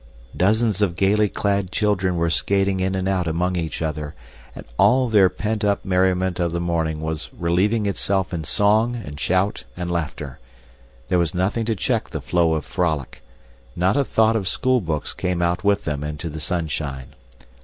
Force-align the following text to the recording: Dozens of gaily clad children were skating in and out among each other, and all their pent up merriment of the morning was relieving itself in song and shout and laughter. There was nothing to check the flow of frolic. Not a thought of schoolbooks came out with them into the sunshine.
Dozens 0.35 0.81
of 0.81 0.95
gaily 0.95 1.29
clad 1.29 1.71
children 1.71 2.15
were 2.15 2.31
skating 2.31 2.79
in 2.79 2.95
and 2.95 3.07
out 3.07 3.27
among 3.27 3.55
each 3.55 3.83
other, 3.83 4.15
and 4.55 4.65
all 4.79 5.07
their 5.07 5.29
pent 5.29 5.63
up 5.63 5.85
merriment 5.85 6.39
of 6.39 6.53
the 6.53 6.59
morning 6.59 7.01
was 7.01 7.29
relieving 7.37 7.85
itself 7.85 8.33
in 8.33 8.43
song 8.43 8.95
and 8.95 9.19
shout 9.19 9.63
and 9.77 9.91
laughter. 9.91 10.39
There 11.09 11.19
was 11.19 11.35
nothing 11.35 11.65
to 11.65 11.75
check 11.75 12.09
the 12.09 12.19
flow 12.19 12.53
of 12.53 12.65
frolic. 12.65 13.21
Not 13.75 13.95
a 13.95 14.03
thought 14.03 14.35
of 14.35 14.47
schoolbooks 14.47 15.13
came 15.13 15.39
out 15.39 15.63
with 15.63 15.85
them 15.85 16.03
into 16.03 16.29
the 16.31 16.39
sunshine. 16.41 17.13